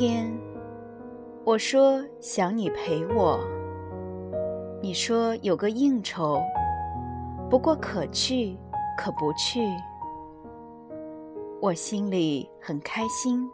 [0.00, 0.32] 天，
[1.44, 3.38] 我说想你陪我。
[4.80, 6.40] 你说有个应酬，
[7.50, 8.56] 不过可去
[8.96, 9.60] 可不去。
[11.60, 13.46] 我心里很开心。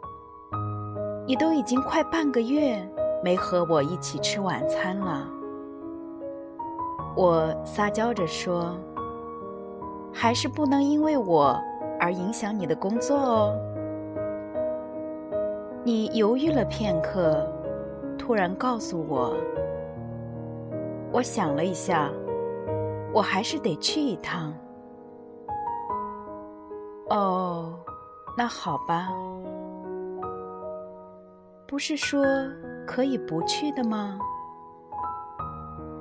[1.25, 2.79] 你都已经快半个月
[3.21, 5.27] 没和我一起吃晚餐了。
[7.13, 8.73] 我撒娇着说
[10.15, 11.61] ：“还是不能因为我
[11.99, 13.53] 而影响你的工作哦。”
[15.87, 17.47] 你犹豫了片刻，
[18.19, 19.33] 突然告诉我
[21.13, 22.11] ：“我想了一下，
[23.13, 24.53] 我还是得去一趟。”
[27.09, 27.73] 哦，
[28.37, 29.07] 那好吧。
[31.65, 32.21] 不是说
[32.85, 34.19] 可以不去的吗？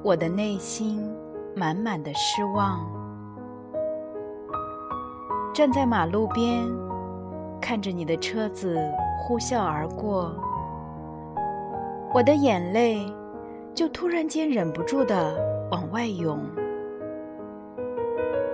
[0.02, 1.16] 我的内心
[1.54, 2.84] 满满的失望，
[5.54, 6.68] 站在马路边，
[7.60, 8.76] 看着你的车子。
[9.18, 10.32] 呼啸而过，
[12.14, 13.04] 我的眼泪
[13.74, 15.34] 就突然间忍不住的
[15.70, 16.38] 往外涌。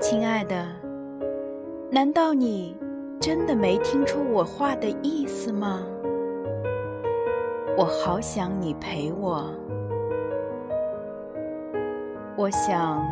[0.01, 0.67] 亲爱的，
[1.91, 2.77] 难道你
[3.21, 5.81] 真的没听出我话的意思吗？
[7.77, 9.45] 我好想你陪我。
[12.37, 13.07] 我想，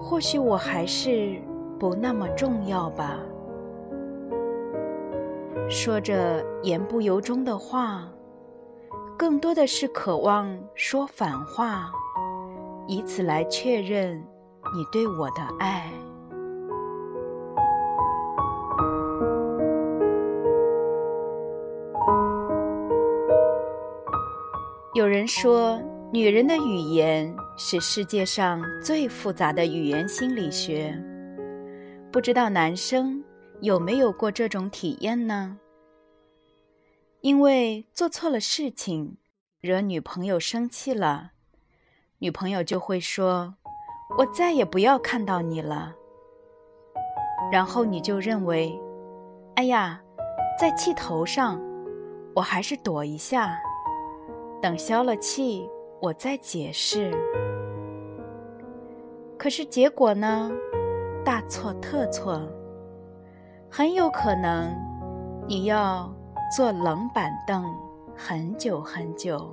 [0.00, 1.40] 或许我还是
[1.78, 3.18] 不那么重要吧。
[5.68, 8.08] 说着言不由衷的话，
[9.18, 11.90] 更多的是渴望说反话，
[12.86, 14.16] 以此来确认
[14.74, 15.90] 你对我的爱。
[24.94, 25.80] 有人说，
[26.12, 30.96] 女人的语言是世界上最复杂的语言心理学，
[32.12, 33.22] 不知道男生。
[33.60, 35.58] 有没有过这种体验呢？
[37.20, 39.16] 因为做错了事情，
[39.60, 41.32] 惹女朋友生气了，
[42.18, 43.54] 女朋友就会说
[44.18, 45.94] ：“我再也不要看到你了。”
[47.50, 48.78] 然后你就认为
[49.56, 50.02] ：“哎呀，
[50.58, 51.58] 在气头上，
[52.34, 53.58] 我还是躲一下，
[54.60, 55.66] 等消了气，
[56.02, 57.10] 我再解释。”
[59.38, 60.50] 可是结果呢？
[61.24, 62.46] 大错特错。
[63.76, 64.72] 很有可能，
[65.48, 66.08] 你要
[66.56, 67.64] 坐冷板凳
[68.16, 69.52] 很久很久，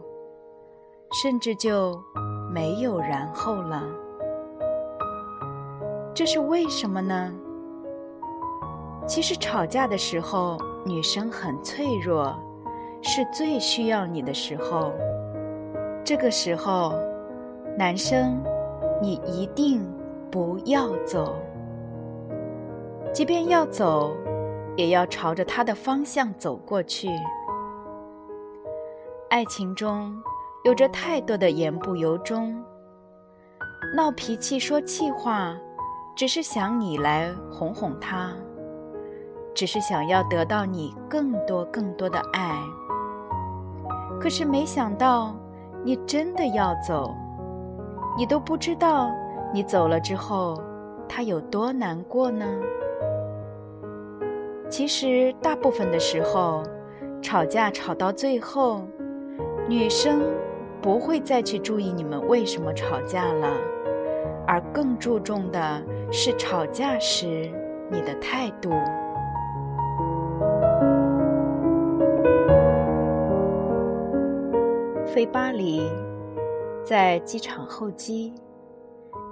[1.23, 1.99] 甚至就
[2.53, 3.81] 没有然后了。
[6.13, 7.33] 这是为什么呢？
[9.07, 10.55] 其实吵架的时候，
[10.85, 12.37] 女生很脆弱，
[13.01, 14.91] 是最需要你的时候。
[16.05, 16.93] 这个时候，
[17.75, 18.39] 男生，
[19.01, 19.83] 你一定
[20.29, 21.35] 不要走。
[23.13, 24.15] 即便要走，
[24.77, 27.09] 也要朝着他的方向走过去。
[29.29, 30.13] 爱情中
[30.63, 32.63] 有着太多的言不由衷，
[33.95, 35.57] 闹脾气、说气话，
[36.15, 38.31] 只是想你来哄哄他，
[39.53, 42.57] 只是想要得到你更多更多的爱。
[44.21, 45.35] 可是没想到，
[45.83, 47.13] 你真的要走，
[48.17, 49.11] 你都不知道
[49.53, 50.61] 你走了之后，
[51.09, 52.45] 他有多难过呢？
[54.71, 56.63] 其实，大部分的时候，
[57.21, 58.83] 吵架吵到最后，
[59.67, 60.21] 女生
[60.81, 63.49] 不会再去注意你们为什么吵架了，
[64.47, 67.51] 而更注重的是吵架时
[67.91, 68.71] 你的态度。
[75.05, 75.81] 飞巴黎，
[76.81, 78.33] 在机场候机，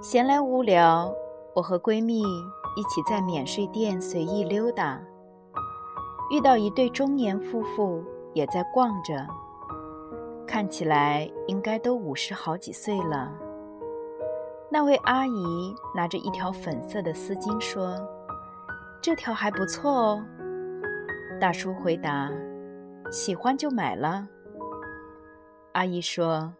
[0.02, 1.10] 闲来无聊，
[1.54, 5.00] 我和闺蜜一起在免税店随意溜达。
[6.30, 8.04] 遇到一对中年夫妇
[8.34, 9.26] 也在逛着，
[10.46, 13.32] 看起来应该都五十好几岁了。
[14.70, 17.98] 那位阿姨拿着一条粉色的丝巾说
[19.02, 20.24] ：“这条还不错哦。”
[21.40, 22.30] 大叔回答
[23.10, 24.28] ：“喜欢就买了。”
[25.72, 26.54] 阿姨说：“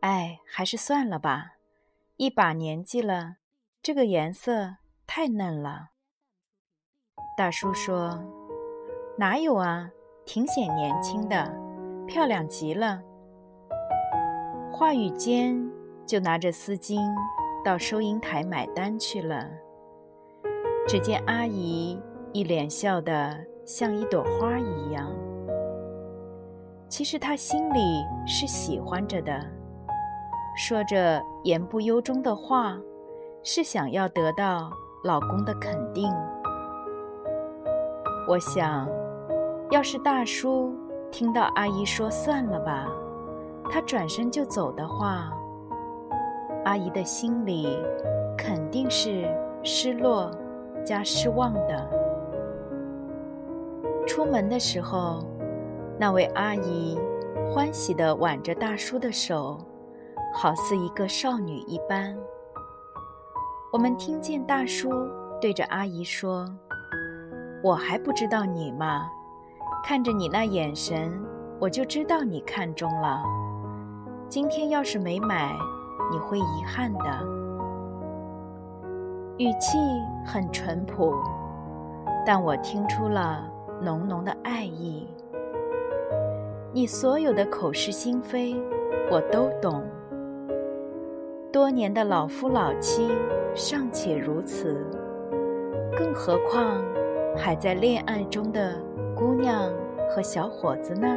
[0.00, 1.56] 哎，还是算了吧，
[2.16, 3.36] 一把年纪了，
[3.82, 4.76] 这个颜色
[5.06, 5.88] 太嫩了。”
[7.36, 8.24] 大叔说
[9.18, 9.90] ：“哪有啊，
[10.26, 11.50] 挺显年轻的，
[12.06, 13.00] 漂亮极了。”
[14.70, 15.56] 话语间
[16.04, 17.00] 就拿着丝巾
[17.64, 19.48] 到收银台买单去了。
[20.86, 21.98] 只见阿姨
[22.32, 23.34] 一脸笑得
[23.64, 25.10] 像一朵花一样，
[26.88, 29.42] 其实她心里是喜欢着的，
[30.58, 32.78] 说着言不由衷的话，
[33.42, 34.70] 是想要得到
[35.04, 36.12] 老公的肯定。
[38.28, 38.86] 我想，
[39.70, 40.72] 要是大叔
[41.10, 42.88] 听到阿姨说“算了吧”，
[43.68, 45.28] 他转身就走的话，
[46.64, 47.76] 阿姨的心里
[48.38, 49.28] 肯定是
[49.64, 50.30] 失落
[50.84, 51.90] 加失望的。
[54.06, 55.26] 出门的时候，
[55.98, 56.96] 那位阿姨
[57.52, 59.58] 欢喜地挽着大叔的手，
[60.32, 62.16] 好似一个少女一般。
[63.72, 64.90] 我们听见大叔
[65.40, 66.46] 对着阿姨说
[67.64, 69.10] ：“我还不知道你吗？
[69.84, 71.12] 看着你那眼神，
[71.58, 73.22] 我就知道你看中了。”
[74.28, 75.52] 今天要是没买，
[76.10, 77.36] 你会遗憾的。
[79.38, 79.78] 语气
[80.24, 81.14] 很淳朴，
[82.24, 83.48] 但我听出了
[83.80, 85.06] 浓浓的爱意。
[86.72, 88.56] 你所有的口是心非，
[89.10, 89.84] 我都懂。
[91.52, 93.10] 多年的老夫老妻
[93.54, 94.84] 尚且如此，
[95.96, 96.82] 更何况
[97.36, 98.74] 还在恋爱中的
[99.16, 99.72] 姑娘
[100.10, 101.08] 和小伙子呢？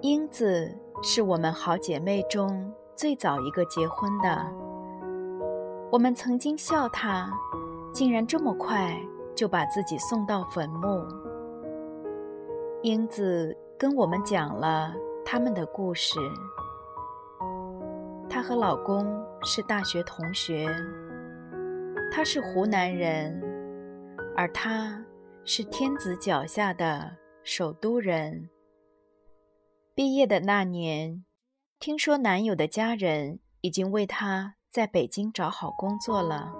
[0.00, 0.68] 英子
[1.04, 4.44] 是我们好姐妹中最早一个结婚的。
[5.92, 7.30] 我们曾经笑她，
[7.92, 8.98] 竟然这么快
[9.36, 11.00] 就把自己送到坟墓。
[12.82, 14.92] 英子跟我们讲了
[15.24, 16.18] 他们的故事。
[18.46, 20.68] 和老公是大学同学，
[22.12, 23.42] 他是湖南人，
[24.36, 25.02] 而她
[25.46, 27.10] 是天子脚下的
[27.42, 28.50] 首都人。
[29.94, 31.24] 毕业的那年，
[31.80, 36.52] 听说男友的家人已经为他在北京找好工作了，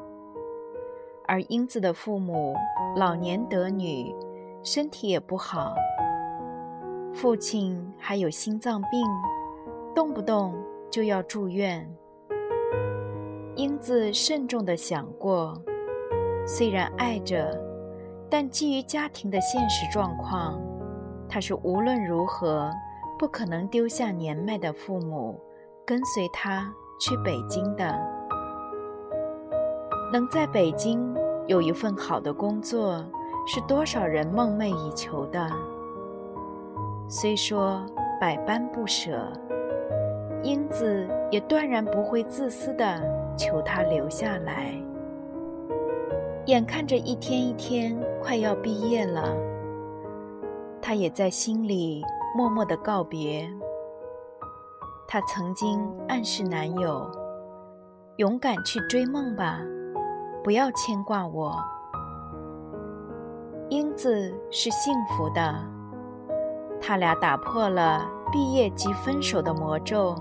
[1.29, 2.57] 而英子的父母
[2.97, 4.11] 老年得女，
[4.63, 5.75] 身体也不好，
[7.13, 9.07] 父亲还有心脏病，
[9.95, 10.55] 动不动
[10.91, 11.89] 就要住院。
[13.57, 15.61] 英子慎重地想过，
[16.47, 17.57] 虽然爱着，
[18.31, 20.61] 但基于家庭的现实状况，
[21.29, 22.71] 她是无论如何。
[23.17, 25.41] 不可能丢下年迈的父母，
[25.87, 27.97] 跟随他去北京的。
[30.13, 31.15] 能在北京
[31.47, 33.05] 有一份好的工作，
[33.47, 35.49] 是多少人梦寐以求的。
[37.09, 37.87] 虽说
[38.21, 39.33] 百般不舍，
[40.45, 43.01] 英子也断然不会自私的
[43.37, 44.73] 求他留下来。
[46.47, 49.35] 眼看着一天一天快要毕业了，
[50.81, 52.05] 他也在心里。
[52.37, 53.49] 默默的告别。
[55.07, 57.09] 她曾经暗示男友
[58.19, 59.61] ：“勇敢去追梦吧，
[60.43, 61.57] 不要牵挂我。”
[63.71, 65.55] 英子是幸福的，
[66.81, 70.17] 他俩打破了毕业即分手的魔咒。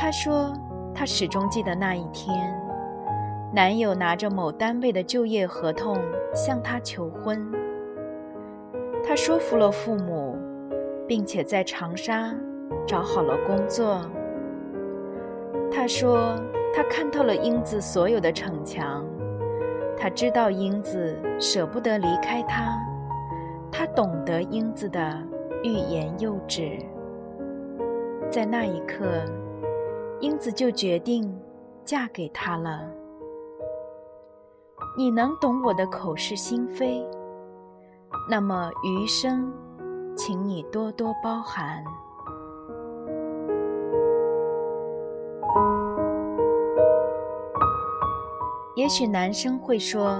[0.00, 0.50] 她说
[0.96, 2.58] ：“她始终记得那一天，
[3.52, 5.98] 男友拿着某单位的就业合同
[6.34, 7.46] 向她求婚。
[9.04, 10.38] 她说服了父母。”
[11.10, 12.32] 并且在长沙
[12.86, 14.00] 找好了工作。
[15.68, 16.36] 他说
[16.72, 19.04] ：“他看透了英子所有的逞强，
[19.98, 22.78] 他知道英子舍不得离开他，
[23.72, 25.18] 他懂得英子的
[25.64, 26.78] 欲言又止。
[28.30, 29.04] 在那一刻，
[30.20, 31.34] 英子就决定
[31.84, 32.88] 嫁给他了。
[34.96, 37.04] 你能懂我的口是心非，
[38.28, 39.52] 那么余生。”
[40.16, 41.82] 请你多多包涵。
[48.76, 50.18] 也许男生会说：“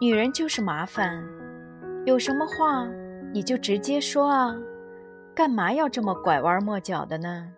[0.00, 1.22] 女人就是麻烦，
[2.04, 2.88] 有什么话
[3.32, 4.56] 你就直接说啊，
[5.36, 7.52] 干嘛要这么拐弯抹角的呢？”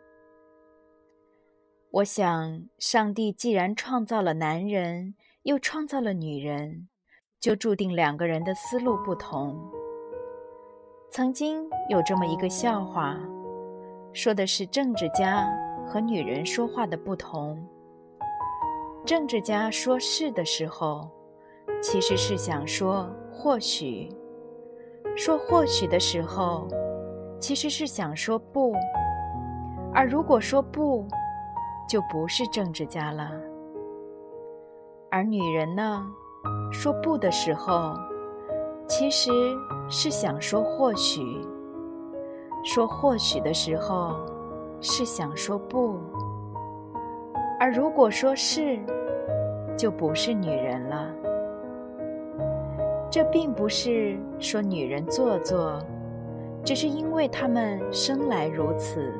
[1.98, 6.86] 我想，上帝既然创造了男人，又创造了女人，
[7.40, 9.58] 就注定两个人的思路不同。
[11.10, 13.18] 曾经有这么一个笑话，
[14.12, 15.44] 说的是政治家
[15.88, 17.60] 和女人说话的不同。
[19.04, 21.10] 政治家说是的时候，
[21.82, 24.08] 其实是想说或许；
[25.16, 26.68] 说或许的时候，
[27.40, 28.72] 其实是想说不，
[29.92, 31.08] 而如果说不，
[31.88, 33.30] 就不是政治家了。
[35.10, 36.06] 而女人呢，
[36.70, 37.94] 说不的时候，
[38.86, 39.30] 其实
[39.88, 41.22] 是想说或许；
[42.62, 44.16] 说或许的时候，
[44.80, 45.98] 是想说不。
[47.58, 48.78] 而如果说是，
[49.76, 51.10] 就不是女人了。
[53.10, 55.80] 这并不是说女人做作，
[56.62, 59.18] 只是因为她们生来如此。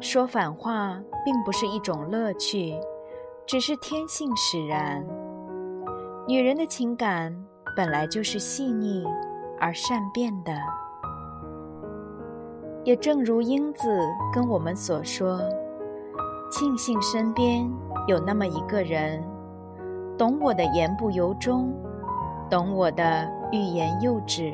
[0.00, 2.74] 说反话并不是一种乐趣，
[3.46, 5.06] 只是天性使然。
[6.26, 7.36] 女人的情感
[7.76, 9.04] 本来就是细腻
[9.60, 10.52] 而善变的，
[12.82, 13.88] 也正如英子
[14.32, 15.38] 跟我们所说
[16.50, 17.70] ：“庆幸身边
[18.06, 19.22] 有那么一个人，
[20.16, 21.72] 懂我的言不由衷。”
[22.48, 24.52] 懂我的欲言又止，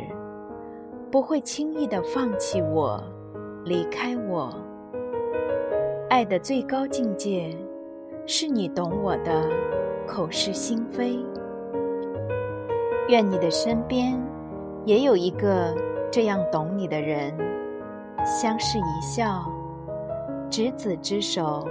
[1.10, 3.02] 不会轻易的放弃我，
[3.64, 4.52] 离开我。
[6.08, 7.50] 爱的最高境界，
[8.26, 9.50] 是你懂我的
[10.06, 11.18] 口是心非。
[13.08, 14.16] 愿你的身边
[14.84, 15.75] 也有一个
[16.10, 17.36] 这样懂你的人，
[18.25, 19.50] 相视一笑，
[20.48, 21.66] 执子之手，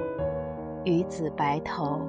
[0.84, 2.02] 与子白头。